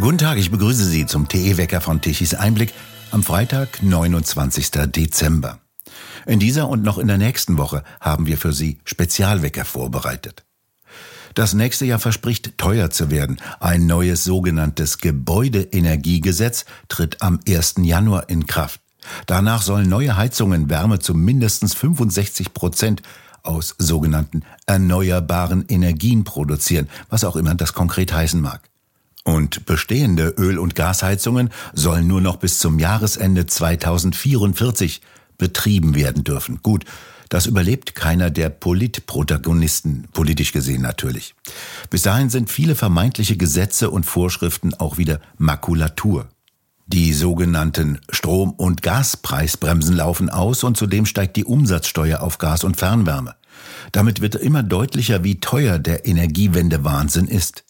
Guten 0.00 0.16
Tag, 0.16 0.38
ich 0.38 0.50
begrüße 0.50 0.86
Sie 0.86 1.04
zum 1.04 1.28
TE-Wecker 1.28 1.82
von 1.82 2.00
Tichys 2.00 2.32
Einblick 2.32 2.72
am 3.10 3.22
Freitag, 3.22 3.82
29. 3.82 4.70
Dezember. 4.86 5.58
In 6.24 6.40
dieser 6.40 6.70
und 6.70 6.82
noch 6.82 6.96
in 6.96 7.06
der 7.06 7.18
nächsten 7.18 7.58
Woche 7.58 7.84
haben 8.00 8.24
wir 8.24 8.38
für 8.38 8.54
Sie 8.54 8.78
Spezialwecker 8.84 9.66
vorbereitet. 9.66 10.46
Das 11.34 11.52
nächste 11.52 11.84
Jahr 11.84 11.98
verspricht 11.98 12.56
teuer 12.56 12.88
zu 12.88 13.10
werden. 13.10 13.42
Ein 13.60 13.84
neues 13.84 14.24
sogenanntes 14.24 14.96
Gebäudeenergiegesetz 14.98 16.64
tritt 16.88 17.20
am 17.20 17.38
1. 17.46 17.74
Januar 17.82 18.30
in 18.30 18.46
Kraft. 18.46 18.80
Danach 19.26 19.60
sollen 19.60 19.90
neue 19.90 20.16
Heizungen 20.16 20.70
Wärme 20.70 21.00
zu 21.00 21.12
mindestens 21.12 21.74
65 21.74 22.54
Prozent 22.54 23.02
aus 23.42 23.74
sogenannten 23.76 24.44
erneuerbaren 24.64 25.66
Energien 25.68 26.24
produzieren, 26.24 26.88
was 27.10 27.22
auch 27.22 27.36
immer 27.36 27.54
das 27.54 27.74
konkret 27.74 28.14
heißen 28.14 28.40
mag. 28.40 28.69
Und 29.30 29.64
bestehende 29.64 30.34
Öl- 30.38 30.58
und 30.58 30.74
Gasheizungen 30.74 31.50
sollen 31.72 32.08
nur 32.08 32.20
noch 32.20 32.38
bis 32.38 32.58
zum 32.58 32.80
Jahresende 32.80 33.46
2044 33.46 35.02
betrieben 35.38 35.94
werden 35.94 36.24
dürfen. 36.24 36.58
Gut, 36.64 36.84
das 37.28 37.46
überlebt 37.46 37.94
keiner 37.94 38.30
der 38.30 38.48
Politprotagonisten, 38.48 40.08
politisch 40.12 40.50
gesehen 40.50 40.82
natürlich. 40.82 41.36
Bis 41.90 42.02
dahin 42.02 42.28
sind 42.28 42.50
viele 42.50 42.74
vermeintliche 42.74 43.36
Gesetze 43.36 43.90
und 43.90 44.04
Vorschriften 44.04 44.74
auch 44.74 44.98
wieder 44.98 45.20
Makulatur. 45.38 46.26
Die 46.88 47.12
sogenannten 47.12 48.00
Strom- 48.10 48.54
und 48.54 48.82
Gaspreisbremsen 48.82 49.94
laufen 49.94 50.28
aus 50.28 50.64
und 50.64 50.76
zudem 50.76 51.06
steigt 51.06 51.36
die 51.36 51.44
Umsatzsteuer 51.44 52.20
auf 52.20 52.38
Gas 52.38 52.64
und 52.64 52.78
Fernwärme. 52.78 53.36
Damit 53.92 54.20
wird 54.20 54.34
immer 54.34 54.64
deutlicher, 54.64 55.22
wie 55.22 55.38
teuer 55.38 55.78
der 55.78 56.04
Energiewende-Wahnsinn 56.04 57.28
ist. 57.28 57.62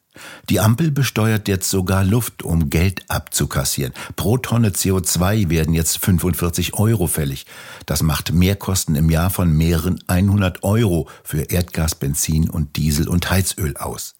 Die 0.48 0.60
Ampel 0.60 0.90
besteuert 0.90 1.49
jetzt 1.49 1.71
sogar 1.71 2.04
Luft, 2.04 2.43
um 2.43 2.71
Geld 2.71 3.02
abzukassieren. 3.09 3.93
Pro 4.16 4.38
Tonne 4.38 4.71
CO2 4.71 5.51
werden 5.51 5.74
jetzt 5.74 5.99
45 6.04 6.74
Euro 6.74 7.07
fällig. 7.07 7.46
Das 7.87 8.02
macht 8.02 8.32
Mehrkosten 8.32 8.96
im 8.96 9.10
Jahr 9.10 9.30
von 9.30 9.52
mehreren 9.52 10.02
100 10.07 10.63
Euro 10.63 11.09
für 11.24 11.43
Erdgas, 11.43 11.95
Benzin 11.95 12.48
und 12.51 12.76
Diesel 12.76 13.09
und 13.09 13.30
Heizöl 13.30 13.76
aus. 13.76 14.15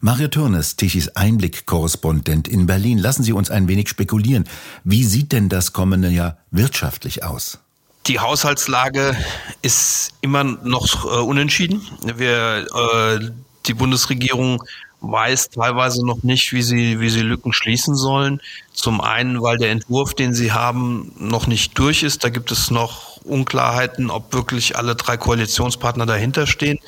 Mario 0.00 0.28
Turnes, 0.28 0.76
Tichys 0.76 1.08
Einblick-Korrespondent 1.16 2.46
in 2.46 2.66
Berlin. 2.66 2.98
Lassen 2.98 3.24
Sie 3.24 3.32
uns 3.32 3.50
ein 3.50 3.66
wenig 3.66 3.88
spekulieren. 3.88 4.44
Wie 4.84 5.02
sieht 5.02 5.32
denn 5.32 5.48
das 5.48 5.72
kommende 5.72 6.08
Jahr 6.08 6.38
wirtschaftlich 6.52 7.24
aus? 7.24 7.58
Die 8.06 8.20
Haushaltslage 8.20 9.16
ist 9.60 10.12
immer 10.20 10.44
noch 10.44 11.04
äh, 11.04 11.08
unentschieden. 11.18 11.82
Wir, 12.16 12.66
äh, 12.72 13.30
die 13.66 13.74
Bundesregierung 13.74 14.62
weiß 15.00 15.50
teilweise 15.50 16.04
noch 16.04 16.22
nicht, 16.22 16.52
wie 16.52 16.62
sie, 16.62 17.00
wie 17.00 17.10
sie 17.10 17.22
Lücken 17.22 17.52
schließen 17.52 17.94
sollen. 17.94 18.40
Zum 18.72 19.00
einen, 19.00 19.42
weil 19.42 19.58
der 19.58 19.70
Entwurf, 19.70 20.14
den 20.14 20.34
sie 20.34 20.52
haben, 20.52 21.12
noch 21.18 21.46
nicht 21.46 21.78
durch 21.78 22.02
ist. 22.02 22.24
Da 22.24 22.30
gibt 22.30 22.50
es 22.50 22.70
noch 22.70 23.18
Unklarheiten, 23.18 24.10
ob 24.10 24.32
wirklich 24.32 24.76
alle 24.76 24.96
drei 24.96 25.16
Koalitionspartner 25.16 26.06
dahinter 26.06 26.46
stehen. 26.46 26.78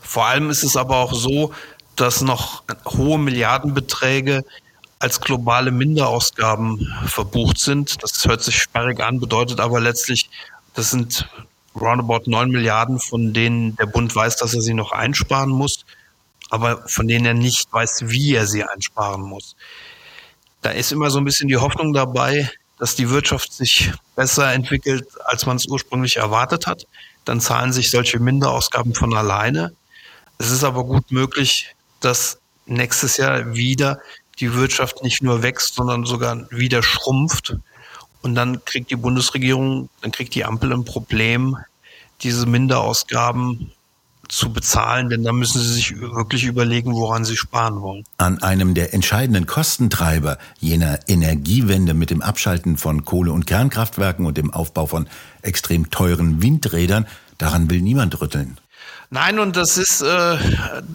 Vor 0.00 0.26
allem 0.26 0.50
ist 0.50 0.64
es 0.64 0.76
aber 0.76 0.96
auch 0.96 1.14
so, 1.14 1.52
dass 1.96 2.22
noch 2.22 2.64
hohe 2.86 3.18
Milliardenbeträge 3.18 4.44
als 4.98 5.20
globale 5.20 5.70
Minderausgaben 5.70 6.92
verbucht 7.06 7.58
sind. 7.58 8.02
Das 8.02 8.24
hört 8.24 8.42
sich 8.42 8.58
sperrig 8.58 9.00
an, 9.00 9.20
bedeutet 9.20 9.60
aber 9.60 9.80
letztlich, 9.80 10.30
das 10.74 10.90
sind 10.90 11.28
roundabout 11.78 12.22
neun 12.26 12.50
Milliarden, 12.50 12.98
von 12.98 13.32
denen 13.32 13.76
der 13.76 13.86
Bund 13.86 14.14
weiß, 14.14 14.36
dass 14.36 14.54
er 14.54 14.60
sie 14.60 14.74
noch 14.74 14.92
einsparen 14.92 15.50
muss 15.50 15.84
aber 16.50 16.86
von 16.88 17.08
denen 17.08 17.26
er 17.26 17.34
nicht 17.34 17.72
weiß, 17.72 18.04
wie 18.06 18.34
er 18.34 18.46
sie 18.46 18.64
einsparen 18.64 19.22
muss. 19.22 19.56
Da 20.62 20.70
ist 20.70 20.92
immer 20.92 21.10
so 21.10 21.18
ein 21.18 21.24
bisschen 21.24 21.48
die 21.48 21.56
Hoffnung 21.56 21.92
dabei, 21.92 22.50
dass 22.78 22.96
die 22.96 23.10
Wirtschaft 23.10 23.52
sich 23.52 23.92
besser 24.16 24.52
entwickelt, 24.52 25.06
als 25.24 25.46
man 25.46 25.56
es 25.56 25.66
ursprünglich 25.66 26.16
erwartet 26.16 26.66
hat. 26.66 26.86
Dann 27.24 27.40
zahlen 27.40 27.72
sich 27.72 27.90
solche 27.90 28.18
Minderausgaben 28.18 28.94
von 28.94 29.14
alleine. 29.14 29.72
Es 30.38 30.50
ist 30.50 30.64
aber 30.64 30.84
gut 30.84 31.10
möglich, 31.10 31.74
dass 32.00 32.38
nächstes 32.66 33.16
Jahr 33.16 33.54
wieder 33.54 34.00
die 34.40 34.54
Wirtschaft 34.54 35.02
nicht 35.02 35.22
nur 35.22 35.42
wächst, 35.42 35.74
sondern 35.74 36.04
sogar 36.04 36.50
wieder 36.50 36.82
schrumpft. 36.82 37.56
Und 38.22 38.34
dann 38.34 38.64
kriegt 38.64 38.90
die 38.90 38.96
Bundesregierung, 38.96 39.90
dann 40.00 40.12
kriegt 40.12 40.34
die 40.34 40.44
Ampel 40.44 40.72
ein 40.72 40.84
Problem, 40.84 41.58
diese 42.22 42.46
Minderausgaben 42.46 43.72
zu 44.28 44.52
bezahlen, 44.52 45.08
denn 45.08 45.24
da 45.24 45.32
müssen 45.32 45.60
sie 45.60 45.72
sich 45.72 46.00
wirklich 46.00 46.44
überlegen, 46.44 46.94
woran 46.94 47.24
sie 47.24 47.36
sparen 47.36 47.80
wollen. 47.80 48.04
An 48.18 48.42
einem 48.42 48.74
der 48.74 48.94
entscheidenden 48.94 49.46
Kostentreiber 49.46 50.38
jener 50.58 50.98
Energiewende 51.08 51.94
mit 51.94 52.10
dem 52.10 52.22
Abschalten 52.22 52.76
von 52.76 53.04
Kohle- 53.04 53.32
und 53.32 53.46
Kernkraftwerken 53.46 54.26
und 54.26 54.36
dem 54.36 54.52
Aufbau 54.52 54.86
von 54.86 55.08
extrem 55.42 55.90
teuren 55.90 56.42
Windrädern, 56.42 57.06
daran 57.38 57.70
will 57.70 57.80
niemand 57.80 58.20
rütteln. 58.20 58.58
Nein, 59.10 59.38
und 59.38 59.56
das 59.56 59.78
ist, 59.78 60.00
äh, 60.00 60.38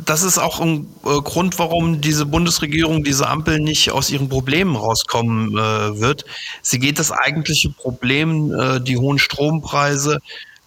das 0.06 0.24
ist 0.24 0.40
auch 0.40 0.60
ein 0.60 0.88
äh, 1.06 1.22
Grund, 1.22 1.58
warum 1.58 2.02
diese 2.02 2.26
Bundesregierung, 2.26 3.04
diese 3.04 3.30
Ampel 3.30 3.60
nicht 3.60 3.92
aus 3.92 4.10
ihren 4.10 4.28
Problemen 4.28 4.76
rauskommen 4.76 5.54
äh, 5.54 6.00
wird. 6.02 6.26
Sie 6.62 6.80
geht 6.80 7.00
das 7.00 7.12
eigentliche 7.12 7.70
Problem, 7.70 8.52
äh, 8.54 8.82
die 8.82 8.98
hohen 8.98 9.20
Strompreise, 9.20 10.20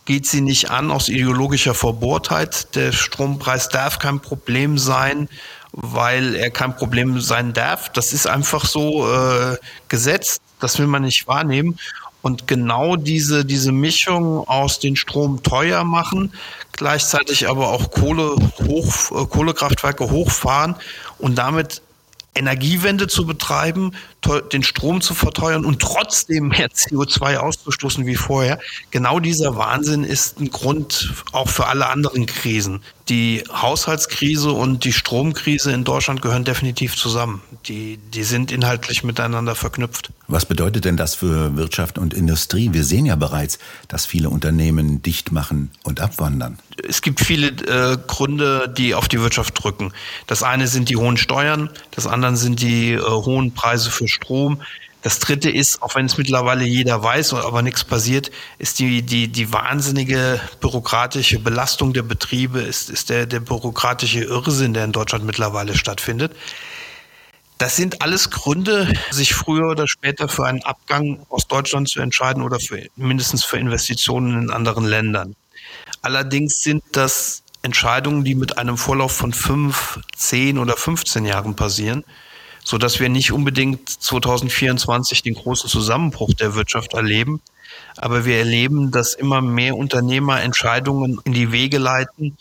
geht 0.04 0.26
sie 0.26 0.40
nicht 0.40 0.70
an 0.70 0.90
aus 0.90 1.08
ideologischer 1.08 1.74
Verbohrtheit. 1.74 2.74
Der 2.74 2.92
Strompreis 2.92 3.68
darf 3.68 3.98
kein 3.98 4.20
Problem 4.20 4.78
sein, 4.78 5.28
weil 5.72 6.34
er 6.34 6.50
kein 6.50 6.76
Problem 6.76 7.20
sein 7.20 7.52
darf. 7.52 7.90
Das 7.90 8.12
ist 8.12 8.26
einfach 8.26 8.64
so 8.64 9.10
äh, 9.12 9.56
gesetzt. 9.88 10.42
Das 10.60 10.78
will 10.78 10.86
man 10.86 11.02
nicht 11.02 11.26
wahrnehmen. 11.28 11.78
Und 12.20 12.46
genau 12.46 12.94
diese, 12.96 13.44
diese 13.44 13.72
Mischung 13.72 14.46
aus 14.46 14.78
den 14.78 14.94
Strom 14.94 15.42
teuer 15.42 15.82
machen, 15.82 16.32
gleichzeitig 16.72 17.48
aber 17.48 17.70
auch 17.70 17.90
Kohle 17.90 18.36
hoch, 18.64 19.10
äh, 19.10 19.26
Kohlekraftwerke 19.26 20.10
hochfahren 20.10 20.76
und 21.19 21.36
damit 21.36 21.82
Energiewende 22.34 23.08
zu 23.08 23.26
betreiben, 23.26 23.92
den 24.53 24.62
Strom 24.62 25.00
zu 25.00 25.15
verteuern 25.15 25.65
und 25.65 25.81
trotzdem 25.81 26.49
mehr 26.49 26.69
CO2 26.69 27.37
auszustoßen 27.37 28.06
wie 28.06 28.15
vorher. 28.15 28.59
Genau 28.91 29.21
dieser 29.21 29.56
Wahnsinn 29.56 30.05
ist 30.05 30.41
ein 30.41 30.50
Grund 30.50 31.12
auch 31.33 31.49
für 31.49 31.66
alle 31.66 31.88
anderen 31.88 32.27
Krisen. 32.27 32.82
Die 33.09 33.43
Haushaltskrise 33.53 34.53
und 34.53 34.84
die 34.84 34.93
Stromkrise 34.93 35.72
in 35.72 35.82
Deutschland 35.82 36.22
gehören 36.22 36.44
definitiv 36.44 36.97
zusammen. 36.97 37.43
Die, 37.66 37.99
die 38.15 38.22
sind 38.22 38.53
inhaltlich 38.53 39.03
miteinander 39.03 39.55
verknüpft. 39.55 40.11
Was 40.28 40.47
bedeutet 40.47 40.84
denn 40.84 40.97
das 40.97 41.16
für 41.16 41.56
Wirtschaft 41.56 41.99
und 41.99 42.15
Industrie? 42.15 42.72
Wir 42.72 42.84
sehen 42.84 43.05
ja 43.05 43.16
bereits, 43.16 43.59
dass 43.88 44.06
viele 44.06 44.31
Unternehmen 44.31 45.03
dicht 45.03 45.32
machen 45.32 45.71
und 45.82 46.00
abwandern. 46.00 46.59
Es 46.88 47.03
gibt 47.03 47.21
viele 47.21 47.49
äh, 47.49 47.99
Gründe, 48.06 48.72
die 48.75 48.94
auf 48.94 49.09
die 49.09 49.21
Wirtschaft 49.21 49.62
drücken. 49.62 49.93
Das 50.27 50.43
eine 50.43 50.69
sind 50.69 50.88
die 50.88 50.97
hohen 50.97 51.16
Steuern, 51.16 51.71
das 51.91 52.06
andere 52.06 52.37
sind 52.37 52.62
die 52.62 52.93
äh, 52.93 53.00
hohen 53.00 53.53
Preise 53.53 53.91
für 53.91 54.09
Strom. 54.12 54.62
Das 55.03 55.19
dritte 55.19 55.50
ist, 55.50 55.83
auch 55.83 55.97
wenn 55.97 56.06
es 56.06 56.17
mittlerweile 56.17 56.65
jeder 56.65 57.03
weiß, 57.03 57.34
aber 57.34 57.62
nichts 57.62 57.83
passiert, 57.83 58.31
ist 58.59 58.78
die, 58.78 59.03
die, 59.03 59.27
die 59.27 59.53
wahnsinnige 59.53 60.41
bürokratische 60.61 61.41
Belastung 61.41 61.93
der 61.93 62.03
Betriebe, 62.03 62.61
ist, 62.61 62.89
ist 62.89 63.11
der, 63.11 63.27
der 63.27 63.41
bürokratische 63.41 64.21
Irrsinn, 64.21 64.75
der 64.75 64.84
in 64.84 64.93
Deutschland 64.93 65.25
mittlerweile 65.25 65.77
stattfindet. 65.77 66.37
Das 67.59 67.77
sind 67.77 68.00
alles 68.00 68.31
Gründe, 68.31 68.93
sich 69.11 69.34
früher 69.34 69.71
oder 69.71 69.89
später 69.89 70.29
für 70.29 70.47
einen 70.47 70.62
Abgang 70.62 71.27
aus 71.29 71.49
Deutschland 71.49 71.89
zu 71.89 72.00
entscheiden 72.00 72.43
oder 72.43 72.61
für, 72.61 72.87
mindestens 72.94 73.44
für 73.44 73.59
Investitionen 73.59 74.44
in 74.44 74.50
anderen 74.50 74.84
Ländern. 74.84 75.34
Allerdings 76.00 76.62
sind 76.62 76.83
das 76.93 77.43
Entscheidungen, 77.62 78.25
die 78.25 78.34
mit 78.34 78.59
einem 78.59 78.77
Vorlauf 78.77 79.12
von 79.12 79.32
fünf, 79.32 80.00
zehn 80.17 80.58
oder 80.58 80.76
15 80.76 81.25
Jahren 81.25 81.55
passieren 81.56 82.05
so 82.64 82.79
dass 82.79 83.00
wir 83.00 83.09
nicht 83.09 83.32
unbedingt 83.32 83.88
2024 83.88 85.23
den 85.23 85.35
großen 85.35 85.69
Zusammenbruch 85.69 86.32
der 86.35 86.55
Wirtschaft 86.55 86.94
erleben. 86.94 87.41
Aber 87.97 88.25
wir 88.25 88.38
erleben, 88.38 88.91
dass 88.91 89.14
immer 89.14 89.41
mehr 89.41 89.76
Unternehmer 89.76 90.41
Entscheidungen 90.41 91.20
in 91.25 91.32
die 91.32 91.53
Wege 91.53 91.79
leiten, 91.79 92.37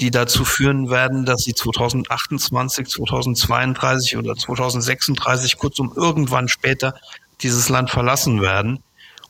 die 0.00 0.10
dazu 0.10 0.44
führen 0.44 0.90
werden, 0.90 1.26
dass 1.26 1.42
sie 1.42 1.54
2028, 1.54 2.88
2032 2.88 4.16
oder 4.16 4.34
2036, 4.34 5.58
kurzum 5.58 5.92
irgendwann 5.94 6.48
später, 6.48 6.94
dieses 7.42 7.68
Land 7.68 7.90
verlassen 7.90 8.40
werden. 8.40 8.82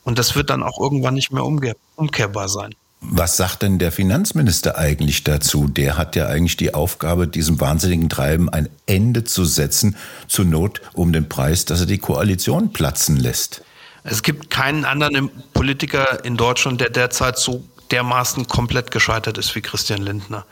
Und 0.05 0.19
das 0.19 0.37
wird 0.37 0.51
dann 0.51 0.63
auch 0.63 0.81
irgendwann 0.81 1.15
nicht 1.15 1.33
mehr 1.33 1.45
umkehrbar 1.45 2.49
sein. 2.49 2.75
Was 3.01 3.39
sagt 3.39 3.63
denn 3.63 3.79
der 3.79 3.93
Finanzminister 3.93 4.77
eigentlich 4.77 5.25
dazu? 5.25 5.69
Der 5.69 5.97
hat 5.97 6.17
ja 6.17 6.27
eigentlich 6.27 6.59
die 6.59 6.75
Aufgabe, 6.75 7.27
diesem 7.27 7.59
wahnsinnigen 7.59 8.11
Treiben 8.11 8.51
ein 8.51 8.69
Ende 8.87 9.25
zu 9.25 9.45
setzen, 9.47 9.97
zur 10.29 10.45
Not 10.45 10.83
um 10.93 11.13
den 11.13 11.29
Preis, 11.29 11.65
dass 11.65 11.81
er 11.81 11.87
die 11.87 11.99
Koalition 11.99 12.73
platzen 12.73 13.17
lässt. 13.17 13.63
Es 14.05 14.23
gibt 14.23 14.51
keinen 14.51 14.85
anderen 14.85 15.31
Politiker 15.55 16.25
in 16.25 16.37
Deutschland, 16.37 16.81
der 16.81 16.91
derzeit 16.91 17.39
so 17.39 17.65
dermaßen 17.91 18.47
komplett 18.47 18.91
gescheitert 18.91 19.39
ist 19.39 19.55
wie 19.55 19.63
Christian 19.63 20.03
Lindner. 20.03 20.47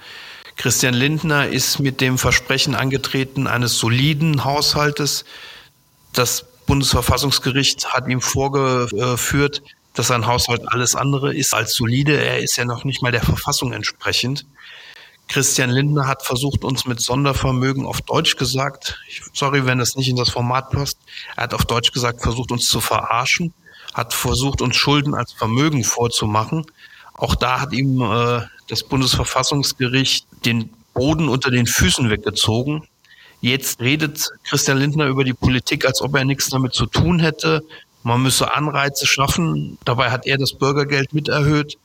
Christian 0.57 0.95
Lindner 0.95 1.49
ist 1.49 1.79
mit 1.79 2.01
dem 2.01 2.19
Versprechen 2.19 2.75
angetreten 2.75 3.47
eines 3.47 3.79
soliden 3.79 4.45
Haushaltes, 4.45 5.25
Das 6.15 6.47
Bundesverfassungsgericht 6.67 7.93
hat 7.93 8.09
ihm 8.09 8.21
vorgeführt, 8.21 9.63
dass 9.99 10.07
sein 10.07 10.27
Haushalt 10.27 10.63
alles 10.69 10.95
andere 10.95 11.35
ist 11.35 11.55
als 11.55 11.75
solide. 11.75 12.23
Er 12.23 12.39
ist 12.39 12.57
ja 12.57 12.65
noch 12.65 12.85
nicht 12.85 13.03
mal 13.03 13.11
der 13.11 13.23
Verfassung 13.23 13.73
entsprechend. 13.73 14.47
Christian 15.27 15.71
Lindner 15.71 16.07
hat 16.07 16.25
versucht, 16.25 16.65
uns 16.65 16.87
mit 16.87 17.01
Sondervermögen 17.01 17.85
auf 17.85 18.01
Deutsch 18.03 18.37
gesagt, 18.37 18.97
sorry, 19.35 19.67
wenn 19.67 19.79
das 19.79 19.97
nicht 19.97 20.09
in 20.09 20.15
das 20.15 20.31
Format 20.31 20.71
passt, 20.71 20.99
er 21.37 21.43
hat 21.45 21.55
auf 21.55 21.65
Deutsch 21.65 21.91
gesagt, 21.91 22.23
versucht 22.23 22.53
uns 22.53 22.69
zu 22.69 22.81
verarschen, 22.81 23.53
hat 23.93 24.15
versucht, 24.15 24.63
uns 24.63 24.77
Schulden 24.77 25.15
als 25.15 25.33
Vermögen 25.33 25.83
vorzumachen. 25.83 26.65
Auch 27.15 27.35
da 27.35 27.61
hat 27.61 27.73
ihm 27.73 28.01
äh, 28.01 28.43
das 28.69 28.85
Bundesverfassungsgericht 28.85 30.29
den 30.45 30.71
Boden 30.95 31.29
unter 31.29 31.51
den 31.51 31.67
Füßen 31.67 32.09
weggezogen. 32.09 32.87
Jetzt 33.41 33.81
redet 33.81 34.31
Christian 34.45 34.79
Lindner 34.79 35.07
über 35.07 35.25
die 35.25 35.35
Politik, 35.35 35.85
als 35.85 36.01
ob 36.01 36.15
er 36.15 36.25
nichts 36.25 36.51
damit 36.51 36.73
zu 36.75 36.87
tun 36.87 37.19
hätte. 37.19 37.65
Man 38.09 38.23
müsse 38.23 38.55
Anreize 38.55 39.07
schaffen. 39.07 39.77
Dabei 39.85 40.11
hat 40.11 40.27
er 40.27 40.39
das 40.39 40.55
Bürgergeld 40.55 41.13
mit 41.13 41.29
erhöht. 41.29 41.77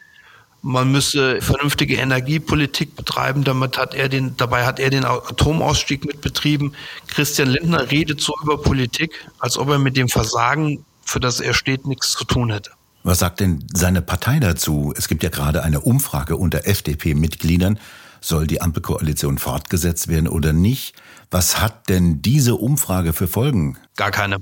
Man 0.61 0.89
müsse 0.89 1.41
vernünftige 1.41 1.97
Energiepolitik 1.97 2.95
betreiben. 2.95 3.43
Damit 3.43 3.77
hat 3.77 3.93
er 3.93 4.07
den, 4.07 4.37
dabei 4.37 4.65
hat 4.65 4.79
er 4.79 4.89
den 4.89 5.03
Atomausstieg 5.03 6.05
mitbetrieben. 6.05 6.77
Christian 7.07 7.49
Lindner 7.49 7.91
redet 7.91 8.21
so 8.21 8.33
über 8.41 8.57
Politik, 8.61 9.11
als 9.39 9.57
ob 9.57 9.67
er 9.67 9.79
mit 9.79 9.97
dem 9.97 10.07
Versagen, 10.07 10.85
für 11.03 11.19
das 11.19 11.41
er 11.41 11.53
steht, 11.53 11.85
nichts 11.85 12.11
zu 12.11 12.23
tun 12.23 12.53
hätte. 12.53 12.71
Was 13.03 13.19
sagt 13.19 13.41
denn 13.41 13.67
seine 13.73 14.01
Partei 14.01 14.39
dazu? 14.39 14.93
Es 14.95 15.09
gibt 15.09 15.23
ja 15.23 15.29
gerade 15.29 15.61
eine 15.61 15.81
Umfrage 15.81 16.37
unter 16.37 16.65
FDP-Mitgliedern. 16.65 17.77
Soll 18.21 18.47
die 18.47 18.61
Ampelkoalition 18.61 19.39
fortgesetzt 19.39 20.07
werden 20.07 20.29
oder 20.29 20.53
nicht? 20.53 20.95
Was 21.31 21.59
hat 21.59 21.89
denn 21.89 22.21
diese 22.21 22.55
Umfrage 22.55 23.11
für 23.11 23.27
Folgen? 23.27 23.77
Gar 23.97 24.11
keine. 24.11 24.37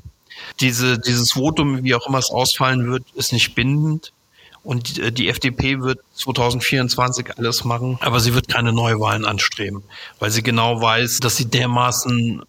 Diese, 0.60 1.00
dieses 1.00 1.34
Votum, 1.34 1.84
wie 1.84 1.96
auch 1.96 2.08
immer 2.08 2.20
es 2.20 2.30
ausfallen 2.30 2.92
wird, 2.92 3.04
ist 3.16 3.34
nicht 3.34 3.56
bindend. 3.56 4.14
Und 4.64 4.98
die, 4.98 5.12
die 5.12 5.30
FDP 5.30 5.82
wird 5.82 6.00
2024 6.16 7.38
alles 7.38 7.64
machen, 7.64 7.98
aber 8.02 8.20
sie 8.20 8.36
wird 8.36 8.48
keine 8.48 8.72
Neuwahlen 8.72 9.26
anstreben, 9.26 9.84
weil 10.20 10.30
sie 10.30 10.44
genau 10.44 10.80
weiß, 10.80 11.20
dass 11.20 11.38
sie 11.38 11.46
dermaßen 11.46 12.44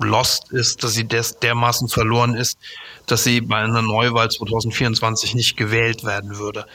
lost 0.00 0.52
ist, 0.52 0.84
dass 0.84 0.94
sie 0.94 1.08
des, 1.08 1.40
dermaßen 1.40 1.88
verloren 1.88 2.34
ist, 2.34 2.58
dass 3.06 3.24
sie 3.24 3.40
bei 3.40 3.56
einer 3.56 3.82
Neuwahl 3.82 4.30
2024 4.30 5.34
nicht 5.34 5.56
gewählt 5.56 6.04
werden 6.04 6.38
würde. 6.38 6.66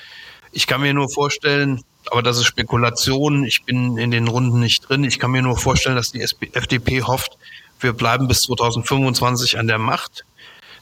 Ich 0.52 0.68
kann 0.68 0.82
mir 0.82 0.94
nur 0.94 1.10
vorstellen, 1.10 1.82
aber 2.12 2.22
das 2.22 2.38
ist 2.38 2.46
Spekulation, 2.46 3.46
ich 3.46 3.64
bin 3.64 3.98
in 3.98 4.12
den 4.12 4.28
Runden 4.28 4.60
nicht 4.60 4.90
drin, 4.90 5.06
ich 5.06 5.20
kann 5.20 5.32
mir 5.32 5.42
nur 5.42 5.58
vorstellen, 5.58 5.96
dass 5.96 6.12
die 6.12 6.22
FDP 6.22 7.04
hofft, 7.04 7.38
wir 7.80 7.94
bleiben 7.94 8.28
bis 8.28 8.42
2025 8.44 9.58
an 9.58 9.68
der 9.68 9.78
Macht. 9.78 10.26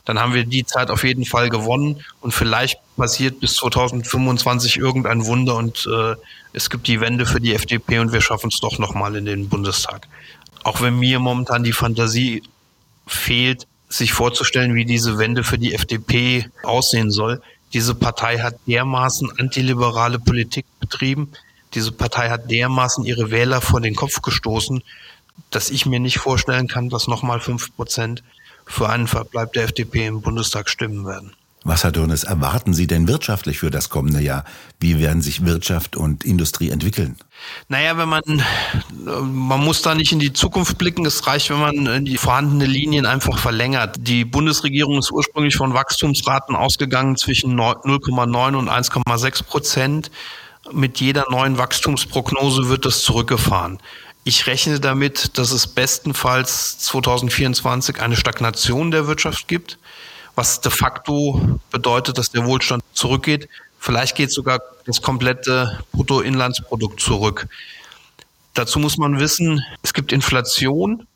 Dann 0.06 0.20
haben 0.20 0.34
wir 0.34 0.46
die 0.46 0.66
Zeit 0.66 0.90
auf 0.90 1.04
jeden 1.04 1.26
Fall 1.26 1.50
gewonnen 1.50 2.04
und 2.22 2.34
vielleicht 2.34 2.80
passiert 2.98 3.40
bis 3.40 3.56
2025 3.56 4.78
irgendein 4.78 5.26
Wunder 5.26 5.56
und 5.56 5.88
äh, 5.88 6.16
es 6.54 6.70
gibt 6.70 6.88
die 6.88 7.00
Wende 7.00 7.26
für 7.26 7.40
die 7.40 7.54
FDP 7.54 8.00
und 8.00 8.12
wir 8.12 8.22
schaffen 8.22 8.50
es 8.52 8.60
doch 8.60 8.80
nochmal 8.80 9.16
in 9.16 9.26
den 9.26 9.50
Bundestag. 9.50 10.08
Auch 10.64 10.82
wenn 10.82 10.98
mir 11.00 11.20
momentan 11.20 11.64
die 11.64 11.74
Fantasie 11.74 12.44
fehlt, 13.08 13.68
sich 13.90 14.14
vorzustellen, 14.14 14.76
wie 14.76 14.86
diese 14.86 15.18
Wende 15.18 15.44
für 15.44 15.58
die 15.58 15.74
FDP 15.74 16.50
aussehen 16.64 17.12
soll. 17.12 17.42
Diese 17.74 17.96
Partei 17.96 18.40
hat 18.40 18.56
dermaßen 18.68 19.40
antiliberale 19.40 20.20
Politik 20.20 20.66
betrieben. 20.80 21.32
Diese 21.74 21.92
Partei 21.92 22.30
hat 22.30 22.50
dermaßen 22.50 23.06
ihre 23.06 23.32
Wähler 23.32 23.62
vor 23.62 23.82
den 23.82 23.96
Kopf 23.96 24.22
gestoßen, 24.22 24.84
dass 25.50 25.70
ich 25.70 25.86
mir 25.86 26.00
nicht 26.00 26.18
vorstellen 26.20 26.68
kann, 26.68 26.90
dass 26.90 27.08
nochmal 27.08 27.40
fünf 27.40 27.76
Prozent 27.76 28.24
für 28.66 28.90
einen 28.90 29.08
Verbleib 29.08 29.54
der 29.54 29.64
FDP 29.64 30.08
im 30.08 30.22
Bundestag 30.22 30.70
stimmen 30.70 31.06
werden. 31.06 31.34
Was, 31.64 31.84
Herr 31.84 31.92
Dürnes, 31.92 32.24
erwarten 32.24 32.74
Sie 32.74 32.88
denn 32.88 33.08
wirtschaftlich 33.08 33.60
für 33.60 33.70
das 33.70 33.90
kommende 33.90 34.20
Jahr? 34.20 34.46
Wie 34.80 34.98
werden 34.98 35.22
sich 35.22 35.46
Wirtschaft 35.46 35.96
und 35.96 36.24
Industrie 36.24 36.72
entwickeln? 36.72 37.18
Naja, 37.70 37.98
wenn 38.00 38.10
man, 38.10 38.24
man 38.96 39.64
muss 39.64 39.84
da 39.84 39.94
nicht 39.94 40.12
in 40.12 40.18
die 40.18 40.34
Zukunft 40.34 40.80
blicken. 40.80 41.06
Es 41.06 41.28
reicht, 41.28 41.52
wenn 41.52 41.60
man 41.60 42.06
die 42.06 42.18
vorhandenen 42.18 42.68
Linien 42.68 43.06
einfach 43.06 43.38
verlängert. 43.38 43.98
Die 44.00 44.26
Bundesregierung 44.26 44.98
ist 44.98 45.12
ursprünglich 45.12 45.56
von 45.56 45.76
Wachstumsraten 45.76 46.56
ausgegangen 46.56 47.16
zwischen 47.16 47.60
0,9 47.60 48.56
und 48.56 48.68
1,6 48.68 49.44
Prozent. 49.44 50.12
Mit 50.72 51.00
jeder 51.00 51.26
neuen 51.30 51.60
Wachstumsprognose 51.60 52.70
wird 52.70 52.86
das 52.86 53.02
zurückgefahren. 53.02 53.78
Ich 54.24 54.46
rechne 54.46 54.80
damit, 54.80 55.38
dass 55.38 55.52
es 55.52 55.68
bestenfalls 55.68 56.78
2024 56.80 58.02
eine 58.02 58.16
Stagnation 58.16 58.92
der 58.92 59.08
Wirtschaft 59.08 59.48
gibt 59.48 59.78
was 60.36 60.62
de 60.62 60.72
facto 60.72 61.60
bedeutet, 61.72 62.18
dass 62.18 62.32
der 62.32 62.46
Wohlstand 62.46 62.84
zurückgeht. 62.94 63.50
Vielleicht 63.80 64.16
geht 64.16 64.32
sogar 64.32 64.62
das 64.86 65.02
komplette 65.02 65.84
Bruttoinlandsprodukt 65.92 67.00
zurück. 67.00 67.48
Dazu 68.54 68.80
muss 68.80 68.98
man 68.98 69.20
wissen, 69.20 69.64
es 69.82 69.94
gibt 69.94 70.12
Inflation, 70.12 71.08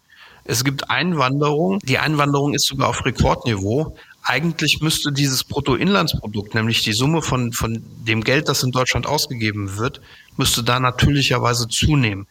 es 0.44 0.64
gibt 0.64 0.90
Einwanderung. 0.90 1.80
Die 1.84 1.98
Einwanderung 1.98 2.54
ist 2.54 2.66
sogar 2.66 2.90
auf 2.90 3.06
Rekordniveau. 3.06 3.96
Eigentlich 4.24 4.82
müsste 4.82 5.12
dieses 5.12 5.44
Bruttoinlandsprodukt, 5.44 6.56
nämlich 6.56 6.82
die 6.82 6.94
Summe 6.94 7.22
von, 7.22 7.52
von 7.52 7.84
dem 8.08 8.24
Geld, 8.24 8.50
das 8.50 8.64
in 8.64 8.72
Deutschland 8.72 9.06
ausgegeben 9.06 9.78
wird, 9.78 10.02
müsste 10.38 10.64
da 10.64 10.80
natürlicherweise 10.80 11.68
zunehmen. 11.68 12.26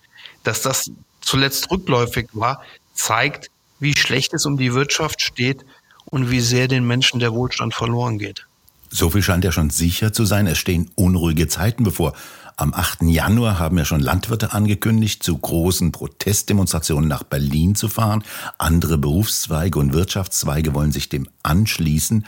Dass 0.44 0.62
das 0.62 0.90
zuletzt 1.20 1.70
rückläufig 1.70 2.28
war, 2.32 2.62
zeigt, 2.94 3.50
wie 3.80 3.96
schlecht 3.96 4.32
es 4.34 4.46
um 4.46 4.56
die 4.56 4.72
Wirtschaft 4.72 5.20
steht 5.20 5.64
und 6.04 6.30
wie 6.30 6.40
sehr 6.40 6.68
den 6.68 6.86
Menschen 6.86 7.18
der 7.18 7.32
Wohlstand 7.32 7.74
verloren 7.74 8.18
geht. 8.18 8.46
So 8.90 9.10
viel 9.10 9.22
scheint 9.22 9.44
ja 9.44 9.50
schon 9.50 9.70
sicher 9.70 10.12
zu 10.12 10.24
sein. 10.24 10.46
Es 10.46 10.58
stehen 10.58 10.90
unruhige 10.94 11.48
Zeiten 11.48 11.82
bevor. 11.82 12.12
Am 12.56 12.72
8. 12.72 13.02
Januar 13.02 13.58
haben 13.58 13.76
ja 13.76 13.84
schon 13.84 13.98
Landwirte 13.98 14.52
angekündigt, 14.52 15.24
zu 15.24 15.36
großen 15.36 15.90
Protestdemonstrationen 15.90 17.08
nach 17.08 17.24
Berlin 17.24 17.74
zu 17.74 17.88
fahren. 17.88 18.22
Andere 18.58 18.96
Berufszweige 18.96 19.80
und 19.80 19.92
Wirtschaftszweige 19.92 20.72
wollen 20.72 20.92
sich 20.92 21.08
dem 21.08 21.28
anschließen. 21.42 22.24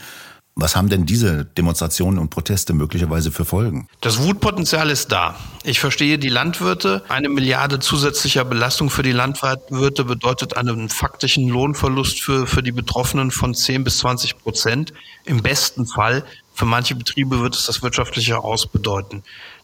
Was 0.59 0.75
haben 0.75 0.89
denn 0.89 1.05
diese 1.05 1.45
Demonstrationen 1.45 2.17
und 2.17 2.31
Proteste 2.31 2.73
möglicherweise 2.73 3.31
für 3.31 3.45
Folgen? 3.45 3.87
Das 4.01 4.23
Wutpotenzial 4.23 4.89
ist 4.89 5.11
da. 5.11 5.35
Ich 5.63 5.79
verstehe 5.79 6.17
die 6.17 6.29
Landwirte. 6.29 7.03
Eine 7.09 7.29
Milliarde 7.29 7.79
zusätzlicher 7.79 8.43
Belastung 8.43 8.89
für 8.89 9.03
die 9.03 9.11
Landwirte 9.11 10.03
bedeutet 10.03 10.57
einen 10.57 10.89
faktischen 10.89 11.47
Lohnverlust 11.47 12.19
für, 12.19 12.47
für 12.47 12.63
die 12.63 12.71
Betroffenen 12.71 13.29
von 13.29 13.53
10 13.53 13.83
bis 13.83 13.99
20 13.99 14.39
Prozent. 14.39 14.93
Im 15.25 15.43
besten 15.43 15.85
Fall. 15.85 16.25
Für 16.55 16.65
manche 16.65 16.95
Betriebe 16.95 17.39
wird 17.39 17.55
es 17.55 17.67
das 17.67 17.83
wirtschaftliche 17.83 18.39
Ausbedeuten. 18.39 19.21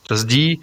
Dass 0.08 0.28
die 0.28 0.62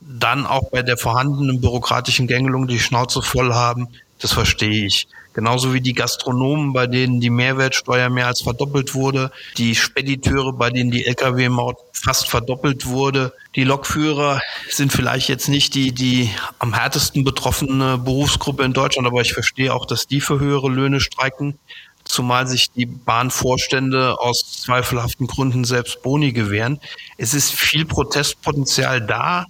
dann 0.00 0.46
auch 0.46 0.70
bei 0.70 0.82
der 0.82 0.96
vorhandenen 0.96 1.60
bürokratischen 1.60 2.28
Gängelung 2.28 2.68
die 2.68 2.78
Schnauze 2.78 3.20
voll 3.20 3.52
haben, 3.52 3.88
das 4.20 4.32
verstehe 4.32 4.86
ich. 4.86 5.08
Genauso 5.34 5.72
wie 5.72 5.80
die 5.80 5.94
Gastronomen, 5.94 6.72
bei 6.72 6.86
denen 6.86 7.20
die 7.20 7.30
Mehrwertsteuer 7.30 8.10
mehr 8.10 8.26
als 8.26 8.42
verdoppelt 8.42 8.94
wurde, 8.94 9.30
die 9.56 9.74
Spediteure, 9.74 10.52
bei 10.52 10.70
denen 10.70 10.90
die 10.90 11.06
Lkw-Maut 11.06 11.76
fast 11.92 12.28
verdoppelt 12.28 12.86
wurde. 12.86 13.32
Die 13.54 13.64
Lokführer 13.64 14.40
sind 14.68 14.92
vielleicht 14.92 15.28
jetzt 15.28 15.48
nicht 15.48 15.74
die, 15.74 15.92
die 15.92 16.30
am 16.58 16.74
härtesten 16.74 17.24
betroffene 17.24 17.96
Berufsgruppe 17.96 18.64
in 18.64 18.72
Deutschland, 18.74 19.06
aber 19.06 19.22
ich 19.22 19.32
verstehe 19.32 19.72
auch, 19.72 19.86
dass 19.86 20.06
die 20.06 20.20
für 20.20 20.38
höhere 20.38 20.68
Löhne 20.68 21.00
streiken, 21.00 21.58
zumal 22.04 22.46
sich 22.46 22.70
die 22.70 22.86
Bahnvorstände 22.86 24.18
aus 24.18 24.62
zweifelhaften 24.62 25.26
Gründen 25.28 25.64
selbst 25.64 26.02
Boni 26.02 26.32
gewähren. 26.32 26.78
Es 27.16 27.32
ist 27.32 27.52
viel 27.52 27.86
Protestpotenzial 27.86 29.00
da 29.00 29.46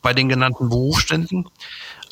bei 0.00 0.12
den 0.14 0.28
genannten 0.28 0.68
Berufsständen, 0.68 1.48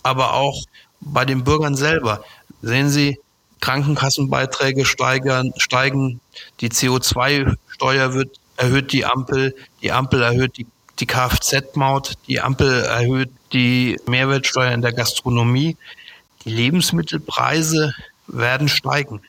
aber 0.03 0.35
auch 0.35 0.63
bei 1.01 1.25
den 1.25 1.45
Bürgern 1.45 1.75
selber. 1.75 2.25
Sehen 2.63 2.91
Sie, 2.91 3.19
Krankenkassenbeiträge 3.61 4.85
steigern, 4.85 5.53
steigen, 5.57 6.21
die 6.61 6.71
CO2-Steuer 6.71 8.15
wird, 8.15 8.41
erhöht 8.57 8.93
die 8.93 9.05
Ampel, 9.05 9.55
die 9.83 9.93
Ampel 9.93 10.23
erhöht 10.23 10.57
die, 10.57 10.67
die 10.99 11.07
Kfz-Maut, 11.07 12.15
die 12.27 12.41
Ampel 12.41 12.85
erhöht 12.85 13.31
die 13.53 13.99
Mehrwertsteuer 14.07 14.73
in 14.73 14.83
der 14.83 14.93
Gastronomie. 14.93 15.77
Die 16.45 16.51
Lebensmittelpreise 16.51 17.95
werden 18.27 18.69
steigen. 18.69 19.21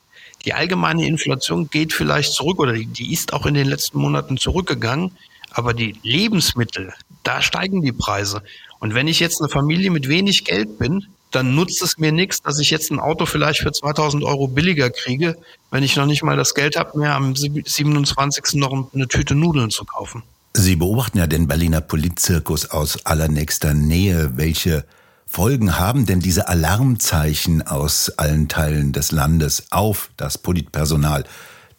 Die 0.44 0.54
allgemeine 0.54 1.06
Inflation 1.06 1.70
geht 1.70 1.92
vielleicht 1.92 2.32
zurück 2.32 2.58
oder 2.58 2.72
die, 2.72 2.86
die 2.86 3.12
ist 3.12 3.32
auch 3.32 3.46
in 3.46 3.54
den 3.54 3.68
letzten 3.68 3.98
Monaten 3.98 4.36
zurückgegangen, 4.36 5.16
aber 5.50 5.74
die 5.74 5.94
Lebensmittel, 6.02 6.92
da 7.22 7.42
steigen 7.42 7.82
die 7.82 7.92
Preise. 7.92 8.42
Und 8.80 8.94
wenn 8.94 9.06
ich 9.06 9.20
jetzt 9.20 9.40
eine 9.40 9.48
Familie 9.48 9.90
mit 9.90 10.08
wenig 10.08 10.44
Geld 10.44 10.78
bin, 10.78 11.06
dann 11.32 11.54
nutzt 11.54 11.82
es 11.82 11.98
mir 11.98 12.12
nichts, 12.12 12.42
dass 12.42 12.58
ich 12.58 12.70
jetzt 12.70 12.90
ein 12.90 13.00
Auto 13.00 13.26
vielleicht 13.26 13.60
für 13.60 13.72
2000 13.72 14.22
Euro 14.22 14.48
billiger 14.48 14.90
kriege, 14.90 15.36
wenn 15.70 15.82
ich 15.82 15.96
noch 15.96 16.06
nicht 16.06 16.22
mal 16.22 16.36
das 16.36 16.54
Geld 16.54 16.76
habe, 16.76 16.98
mir 16.98 17.12
am 17.14 17.34
27. 17.34 18.54
noch 18.54 18.94
eine 18.94 19.08
Tüte 19.08 19.34
Nudeln 19.34 19.70
zu 19.70 19.84
kaufen. 19.84 20.22
Sie 20.54 20.76
beobachten 20.76 21.18
ja 21.18 21.26
den 21.26 21.48
Berliner 21.48 21.80
Politzirkus 21.80 22.70
aus 22.70 23.06
allernächster 23.06 23.72
Nähe. 23.72 24.32
Welche 24.36 24.84
Folgen 25.26 25.78
haben 25.78 26.04
denn 26.04 26.20
diese 26.20 26.48
Alarmzeichen 26.48 27.62
aus 27.62 28.10
allen 28.18 28.48
Teilen 28.48 28.92
des 28.92 29.12
Landes 29.12 29.64
auf 29.70 30.10
das 30.18 30.36
Politpersonal? 30.36 31.24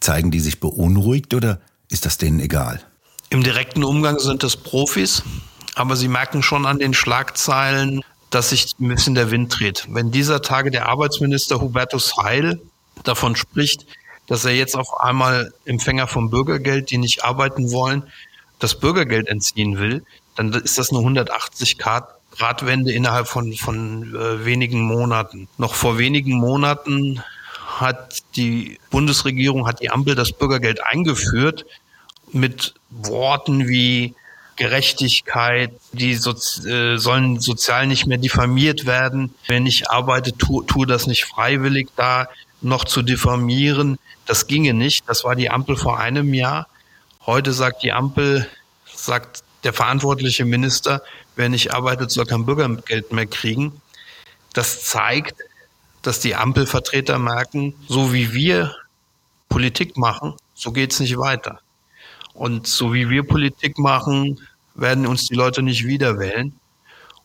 Zeigen 0.00 0.32
die 0.32 0.40
sich 0.40 0.58
beunruhigt 0.58 1.34
oder 1.34 1.60
ist 1.88 2.04
das 2.04 2.18
denen 2.18 2.40
egal? 2.40 2.80
Im 3.30 3.44
direkten 3.44 3.84
Umgang 3.84 4.18
sind 4.18 4.42
es 4.42 4.56
Profis, 4.56 5.22
aber 5.76 5.94
sie 5.94 6.08
merken 6.08 6.42
schon 6.42 6.66
an 6.66 6.80
den 6.80 6.94
Schlagzeilen, 6.94 8.02
dass 8.34 8.50
sich 8.50 8.74
ein 8.80 8.88
bisschen 8.88 9.14
der 9.14 9.30
Wind 9.30 9.58
dreht. 9.58 9.86
Wenn 9.88 10.10
dieser 10.10 10.42
Tage 10.42 10.72
der 10.72 10.88
Arbeitsminister 10.88 11.60
Hubertus 11.60 12.16
Heil 12.16 12.60
davon 13.04 13.36
spricht, 13.36 13.86
dass 14.26 14.44
er 14.44 14.56
jetzt 14.56 14.76
auf 14.76 15.00
einmal 15.00 15.52
Empfänger 15.64 16.08
vom 16.08 16.30
Bürgergeld, 16.30 16.90
die 16.90 16.98
nicht 16.98 17.24
arbeiten 17.24 17.70
wollen, 17.70 18.04
das 18.58 18.80
Bürgergeld 18.80 19.28
entziehen 19.28 19.78
will, 19.78 20.04
dann 20.34 20.52
ist 20.52 20.78
das 20.78 20.90
eine 20.90 20.98
180 20.98 21.78
Grad 21.78 22.08
Wende 22.66 22.92
innerhalb 22.92 23.28
von, 23.28 23.52
von 23.52 24.16
äh, 24.16 24.44
wenigen 24.44 24.80
Monaten. 24.82 25.46
Noch 25.56 25.74
vor 25.74 25.98
wenigen 25.98 26.32
Monaten 26.32 27.22
hat 27.78 28.22
die 28.34 28.80
Bundesregierung, 28.90 29.68
hat 29.68 29.80
die 29.80 29.90
Ampel 29.90 30.16
das 30.16 30.32
Bürgergeld 30.32 30.82
eingeführt 30.84 31.64
mit 32.32 32.74
Worten 32.90 33.68
wie 33.68 34.16
Gerechtigkeit, 34.56 35.72
die 35.92 36.14
so, 36.14 36.32
äh, 36.66 36.96
sollen 36.96 37.40
sozial 37.40 37.86
nicht 37.86 38.06
mehr 38.06 38.18
diffamiert 38.18 38.86
werden. 38.86 39.34
Wenn 39.46 39.66
ich 39.66 39.90
arbeite, 39.90 40.36
tue 40.36 40.64
tu 40.66 40.84
das 40.84 41.06
nicht 41.06 41.24
freiwillig 41.24 41.88
da 41.96 42.28
noch 42.60 42.84
zu 42.84 43.02
diffamieren. 43.02 43.98
Das 44.26 44.46
ginge 44.46 44.74
nicht. 44.74 45.08
Das 45.08 45.24
war 45.24 45.36
die 45.36 45.50
Ampel 45.50 45.76
vor 45.76 45.98
einem 45.98 46.34
Jahr. 46.34 46.68
Heute 47.26 47.52
sagt 47.52 47.82
die 47.82 47.92
Ampel, 47.92 48.46
sagt 48.86 49.42
der 49.64 49.72
verantwortliche 49.72 50.44
Minister, 50.44 51.02
wer 51.36 51.48
nicht 51.48 51.72
arbeitet, 51.72 52.10
soll 52.10 52.26
kein 52.26 52.46
Bürgergeld 52.46 53.12
mehr 53.12 53.26
kriegen. 53.26 53.80
Das 54.52 54.84
zeigt, 54.84 55.36
dass 56.02 56.20
die 56.20 56.34
Ampelvertreter 56.34 57.18
merken, 57.18 57.74
so 57.88 58.12
wie 58.12 58.34
wir 58.34 58.74
Politik 59.48 59.96
machen, 59.96 60.34
so 60.54 60.70
geht's 60.70 61.00
nicht 61.00 61.16
weiter. 61.16 61.60
Und 62.34 62.66
so 62.66 62.92
wie 62.92 63.08
wir 63.08 63.22
Politik 63.22 63.78
machen, 63.78 64.40
werden 64.74 65.06
uns 65.06 65.28
die 65.28 65.34
Leute 65.34 65.62
nicht 65.62 65.86
wieder 65.86 66.18
wählen. 66.18 66.52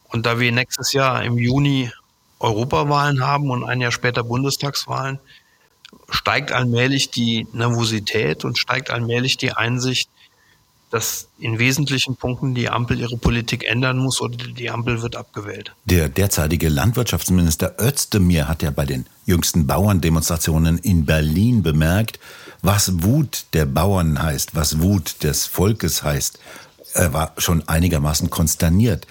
Und 0.03 0.25
da 0.25 0.39
wir 0.39 0.51
nächstes 0.51 0.93
Jahr 0.93 1.23
im 1.23 1.37
Juni 1.37 1.91
Europawahlen 2.39 3.25
haben 3.25 3.49
und 3.49 3.63
ein 3.63 3.81
Jahr 3.81 3.91
später 3.91 4.23
Bundestagswahlen, 4.23 5.19
steigt 6.09 6.51
allmählich 6.51 7.11
die 7.11 7.47
Nervosität 7.53 8.45
und 8.45 8.57
steigt 8.57 8.91
allmählich 8.91 9.37
die 9.37 9.51
Einsicht, 9.51 10.09
dass 10.91 11.27
in 11.37 11.59
wesentlichen 11.59 12.15
Punkten 12.15 12.55
die 12.55 12.69
Ampel 12.69 12.99
ihre 12.99 13.17
Politik 13.17 13.63
ändern 13.63 13.99
muss 13.99 14.21
oder 14.21 14.37
die 14.37 14.69
Ampel 14.71 15.01
wird 15.01 15.15
abgewählt. 15.15 15.73
Der 15.85 16.09
derzeitige 16.09 16.69
Landwirtschaftsminister 16.69 17.75
Özdemir 17.79 18.47
hat 18.47 18.63
ja 18.63 18.71
bei 18.71 18.85
den 18.85 19.05
jüngsten 19.25 19.67
Bauerndemonstrationen 19.67 20.79
in 20.79 21.05
Berlin 21.05 21.61
bemerkt, 21.61 22.19
was 22.61 23.03
Wut 23.03 23.45
der 23.53 23.65
Bauern 23.65 24.21
heißt, 24.21 24.55
was 24.55 24.81
Wut 24.81 25.23
des 25.23 25.45
Volkes 25.45 26.03
heißt. 26.03 26.39
Er 26.93 27.13
war 27.13 27.33
schon 27.37 27.67
einigermaßen 27.67 28.29
konsterniert. 28.29 29.07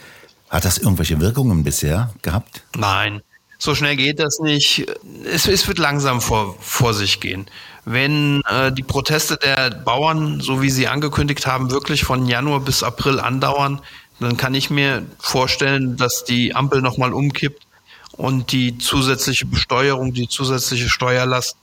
Hat 0.51 0.65
das 0.65 0.79
irgendwelche 0.79 1.21
Wirkungen 1.21 1.63
bisher 1.63 2.13
gehabt? 2.23 2.63
Nein, 2.77 3.23
so 3.59 3.75
schnell 3.75 3.97
geht 3.97 4.19
das 4.19 4.39
nicht. 4.39 4.87
Es, 5.25 5.47
es 5.47 5.67
wird 5.69 5.79
langsam 5.79 6.21
vor, 6.21 6.57
vor 6.61 6.95
sich 6.95 7.21
gehen. 7.21 7.47
Wenn 7.85 8.41
äh, 8.49 8.73
die 8.73 8.83
Proteste 8.83 9.37
der 9.37 9.71
Bauern, 9.71 10.41
so 10.41 10.63
wie 10.63 10.71
sie 10.71 10.89
angekündigt 10.89 11.47
haben, 11.47 11.71
wirklich 11.71 12.05
von 12.05 12.27
Januar 12.27 12.61
bis 12.61 12.83
April 12.83 13.21
andauern, 13.21 13.81
dann 14.21 14.37
kann 14.37 14.55
ich 14.55 14.71
mir 14.71 15.07
vorstellen, 15.19 15.97
dass 15.97 16.25
die 16.25 16.55
Ampel 16.55 16.83
nochmal 16.83 17.13
umkippt 17.13 17.67
und 18.13 18.53
die 18.53 18.79
zusätzliche 18.79 19.47
Besteuerung, 19.47 20.13
die 20.13 20.29
zusätzliche 20.29 20.89
Steuerlast 20.89 21.57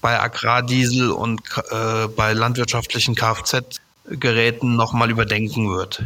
bei 0.00 0.20
Agrardiesel 0.20 1.10
und 1.10 1.40
äh, 1.70 2.06
bei 2.08 2.32
landwirtschaftlichen 2.32 3.14
Kfz-Geräten 3.14 4.76
nochmal 4.76 5.10
überdenken 5.10 5.70
wird. 5.70 6.04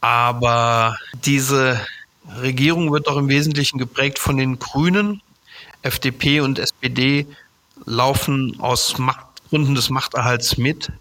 Aber 0.00 0.96
diese 1.24 1.80
Regierung 2.40 2.92
wird 2.92 3.06
doch 3.06 3.16
im 3.16 3.28
Wesentlichen 3.28 3.78
geprägt 3.78 4.18
von 4.18 4.36
den 4.36 4.58
Grünen. 4.58 5.22
FDP 5.82 6.40
und 6.40 6.58
SPD 6.58 7.26
laufen 7.86 8.58
aus 8.60 8.98
Machtgründen 8.98 9.74
des 9.74 9.90
Machterhalts 9.90 10.58
mit. 10.58 10.92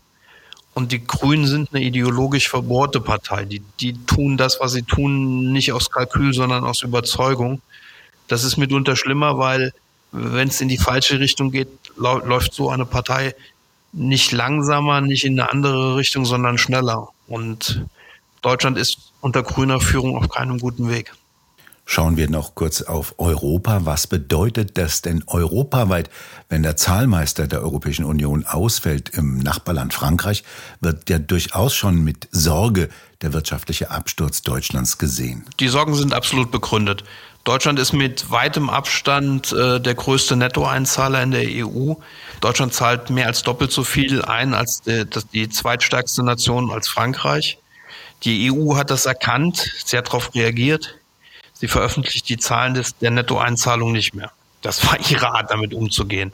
Und 0.73 0.91
die 0.91 1.05
Grünen 1.05 1.45
sind 1.45 1.73
eine 1.73 1.83
ideologisch 1.83 2.47
verbohrte 2.47 3.01
Partei. 3.01 3.43
Die, 3.43 3.61
die 3.79 3.93
tun 4.05 4.37
das, 4.37 4.59
was 4.61 4.71
sie 4.71 4.83
tun, 4.83 5.51
nicht 5.51 5.73
aus 5.73 5.91
Kalkül, 5.91 6.33
sondern 6.33 6.63
aus 6.63 6.83
Überzeugung. 6.83 7.61
Das 8.27 8.43
ist 8.43 8.57
mitunter 8.57 8.95
schlimmer, 8.95 9.37
weil 9.37 9.73
wenn 10.11 10.47
es 10.47 10.61
in 10.61 10.67
die 10.67 10.77
falsche 10.77 11.19
Richtung 11.19 11.51
geht, 11.51 11.69
läuft 11.95 12.53
so 12.53 12.69
eine 12.69 12.85
Partei 12.85 13.35
nicht 13.91 14.31
langsamer, 14.31 15.01
nicht 15.01 15.25
in 15.25 15.39
eine 15.39 15.51
andere 15.51 15.95
Richtung, 15.95 16.25
sondern 16.25 16.57
schneller. 16.57 17.09
Und 17.27 17.85
Deutschland 18.41 18.77
ist 18.77 19.11
unter 19.21 19.43
grüner 19.43 19.79
Führung 19.79 20.15
auf 20.15 20.29
keinem 20.29 20.59
guten 20.59 20.89
Weg. 20.89 21.13
Schauen 21.91 22.17
wir 22.17 22.29
noch 22.29 22.53
kurz 22.53 22.83
auf 22.83 23.15
Europa. 23.17 23.83
Was 23.85 24.05
bedeutet 24.05 24.77
das 24.77 25.01
denn 25.01 25.23
europaweit? 25.25 26.11
Wenn 26.47 26.61
der 26.61 26.77
Zahlmeister 26.77 27.47
der 27.47 27.63
Europäischen 27.63 28.05
Union 28.05 28.45
ausfällt 28.45 29.09
im 29.09 29.39
Nachbarland 29.39 29.95
Frankreich, 29.95 30.43
wird 30.81 31.09
ja 31.09 31.17
durchaus 31.17 31.73
schon 31.73 32.03
mit 32.03 32.27
Sorge 32.31 32.89
der 33.23 33.33
wirtschaftliche 33.33 33.89
Absturz 33.89 34.43
Deutschlands 34.43 34.99
gesehen. 34.99 35.45
Die 35.59 35.67
Sorgen 35.67 35.95
sind 35.95 36.13
absolut 36.13 36.51
begründet. 36.51 37.03
Deutschland 37.43 37.79
ist 37.79 37.93
mit 37.93 38.29
weitem 38.31 38.69
Abstand 38.69 39.51
äh, 39.53 39.79
der 39.79 39.95
größte 39.95 40.35
Nettoeinzahler 40.35 41.23
in 41.23 41.31
der 41.31 41.45
EU. 41.65 41.93
Deutschland 42.41 42.73
zahlt 42.73 43.09
mehr 43.09 43.27
als 43.27 43.43
doppelt 43.43 43.71
so 43.71 43.83
viel 43.83 44.23
ein 44.23 44.53
als 44.53 44.81
die, 44.81 45.05
die 45.33 45.49
zweitstärkste 45.49 46.23
Nation 46.23 46.71
als 46.71 46.87
Frankreich. 46.87 47.57
Die 48.23 48.51
EU 48.51 48.75
hat 48.75 48.89
das 48.89 49.05
erkannt, 49.05 49.71
sie 49.85 49.97
hat 49.97 50.07
darauf 50.07 50.35
reagiert. 50.35 50.95
Sie 51.53 51.67
veröffentlicht 51.67 52.27
die 52.29 52.37
Zahlen 52.37 52.73
des, 52.73 52.97
der 52.97 53.11
Nettoeinzahlung 53.11 53.91
nicht 53.91 54.13
mehr. 54.13 54.31
Das 54.61 54.85
war 54.85 54.97
ihre 55.09 55.31
Art, 55.33 55.51
damit 55.51 55.73
umzugehen. 55.73 56.33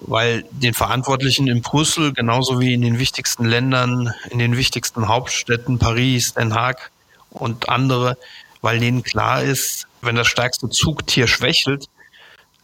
Weil 0.00 0.44
den 0.50 0.74
Verantwortlichen 0.74 1.48
in 1.48 1.60
Brüssel, 1.60 2.12
genauso 2.12 2.58
wie 2.58 2.72
in 2.72 2.80
den 2.80 2.98
wichtigsten 2.98 3.44
Ländern, 3.44 4.14
in 4.30 4.38
den 4.38 4.56
wichtigsten 4.56 5.08
Hauptstädten, 5.08 5.78
Paris, 5.78 6.34
Den 6.34 6.54
Haag 6.54 6.90
und 7.30 7.68
andere, 7.68 8.16
weil 8.62 8.80
denen 8.80 9.02
klar 9.02 9.42
ist, 9.42 9.86
wenn 10.02 10.16
das 10.16 10.26
stärkste 10.26 10.68
Zugtier 10.68 11.26
schwächelt, 11.26 11.86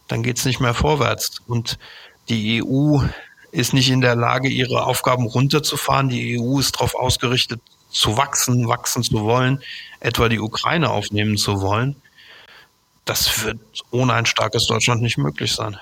dann 0.07 0.23
geht's 0.23 0.45
nicht 0.45 0.59
mehr 0.59 0.73
vorwärts. 0.73 1.41
Und 1.47 1.79
die 2.27 2.61
EU 2.63 2.99
ist 3.51 3.73
nicht 3.73 3.89
in 3.89 4.01
der 4.01 4.15
Lage, 4.15 4.49
ihre 4.49 4.83
Aufgaben 4.83 5.25
runterzufahren. 5.25 6.09
Die 6.09 6.39
EU 6.39 6.59
ist 6.59 6.75
darauf 6.75 6.95
ausgerichtet, 6.95 7.61
zu 7.89 8.17
wachsen, 8.17 8.67
wachsen 8.67 9.03
zu 9.03 9.23
wollen, 9.23 9.63
etwa 9.99 10.29
die 10.29 10.39
Ukraine 10.39 10.89
aufnehmen 10.89 11.37
zu 11.37 11.61
wollen. 11.61 11.95
Das 13.05 13.43
wird 13.43 13.59
ohne 13.89 14.13
ein 14.13 14.25
starkes 14.27 14.67
Deutschland 14.67 15.01
nicht 15.01 15.17
möglich 15.17 15.53
sein. 15.53 15.77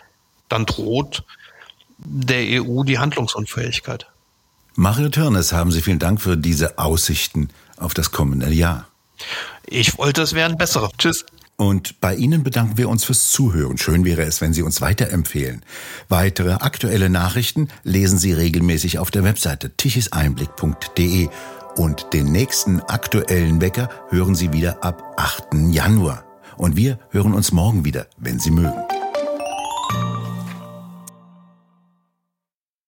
Dann 0.48 0.66
droht 0.66 1.24
der 1.98 2.64
EU 2.64 2.84
die 2.84 3.00
Handlungsunfähigkeit. 3.00 4.08
Mario 4.76 5.10
Törnes, 5.10 5.52
haben 5.52 5.72
Sie 5.72 5.82
vielen 5.82 6.00
Dank 6.00 6.22
für 6.22 6.38
diese 6.38 6.78
Aussichten 6.78 7.50
auf 7.78 7.94
das 7.94 8.12
kommende 8.12 8.50
Jahr. 8.50 8.88
Ich 9.66 9.98
wollte, 9.98 10.22
es 10.22 10.34
wären 10.34 10.58
bessere. 10.58 10.90
Tschüss. 10.98 11.26
Und 11.58 12.00
bei 12.02 12.16
Ihnen 12.16 12.44
bedanken 12.44 12.78
wir 12.78 12.88
uns 12.88 13.04
fürs 13.04 13.32
Zuhören. 13.32 13.80
Schön 13.80 14.06
wäre 14.06 14.22
es, 14.22 14.42
wenn 14.42 14.54
Sie 14.54 14.62
uns 14.62 14.80
weiterempfehlen. 14.80 15.64
Weitere 16.08 16.54
aktuelle 16.54 17.10
Nachrichten 17.10 17.70
lesen 17.84 18.20
Sie 18.20 18.32
regelmäßig 18.32 19.00
auf 19.00 19.10
der 19.10 19.24
Webseite 19.24 19.72
tichiseinblick.de 19.76 21.30
und 21.76 22.14
den 22.14 22.32
nächsten 22.32 22.80
aktuellen 22.82 23.60
Wecker 23.60 23.90
hören 24.10 24.36
Sie 24.36 24.54
wieder 24.54 24.84
ab 24.84 25.16
8. 25.18 25.72
Januar. 25.72 26.24
Und 26.58 26.78
wir 26.78 27.00
hören 27.10 27.34
uns 27.34 27.52
morgen 27.52 27.86
wieder, 27.86 28.06
wenn 28.18 28.40
Sie 28.40 28.52
mögen. 28.52 28.97